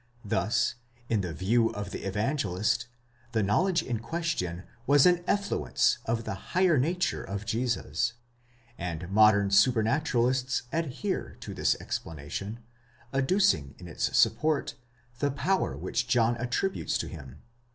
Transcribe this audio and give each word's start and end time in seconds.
Thus 0.25 0.73
in 1.09 1.21
the 1.21 1.31
view 1.31 1.69
of 1.69 1.91
the 1.91 2.05
Evangelist, 2.05 2.87
the 3.33 3.43
knowledge 3.43 3.83
in 3.83 3.99
question 3.99 4.63
was 4.87 5.05
an 5.05 5.23
effluence 5.27 5.99
of 6.07 6.23
the 6.23 6.33
higher 6.33 6.79
nature 6.79 7.23
of 7.23 7.45
Jesus, 7.45 8.13
and 8.79 9.11
modern 9.11 9.49
supranaturalists 9.51 10.63
adhere 10.73 11.37
to 11.41 11.53
this 11.53 11.75
explanation, 11.79 12.61
adducing 13.13 13.75
in 13.77 13.87
its 13.87 14.17
support 14.17 14.73
the 15.19 15.29
power 15.29 15.77
which 15.77 16.07
John 16.07 16.35
attributes 16.37 16.97
to 16.97 17.07
him 17.07 17.33
(ii. 17.37 17.69